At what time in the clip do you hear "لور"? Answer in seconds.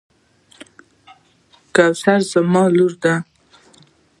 2.75-2.93